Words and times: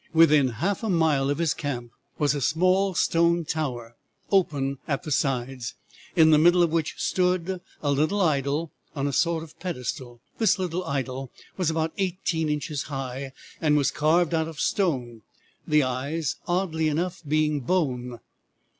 Within 0.13 0.47
half 0.47 0.81
a 0.81 0.89
mile 0.89 1.29
of 1.29 1.37
his 1.37 1.53
camp 1.53 1.91
was 2.17 2.33
a 2.33 2.41
small 2.41 2.95
stone 2.95 3.45
tower 3.45 3.95
open 4.31 4.79
at 4.87 5.03
the 5.03 5.11
sides, 5.11 5.75
in 6.15 6.31
the 6.31 6.39
middle 6.39 6.63
of 6.63 6.71
which 6.71 6.95
stood 6.97 7.61
a 7.83 7.91
little 7.91 8.19
idol 8.19 8.71
on 8.95 9.05
a 9.05 9.13
sort 9.13 9.43
of 9.43 9.59
pedestal. 9.59 10.19
This 10.39 10.57
little 10.57 10.83
idol 10.85 11.31
was 11.55 11.69
about 11.69 11.93
eighteen 11.99 12.49
inches 12.49 12.85
high 12.89 13.31
and 13.61 13.77
was 13.77 13.91
carved 13.91 14.33
out 14.33 14.47
of 14.47 14.59
stone, 14.59 15.21
the 15.67 15.83
eyes 15.83 16.35
oddly 16.47 16.87
enough 16.87 17.21
being 17.27 17.59
bone. 17.59 18.19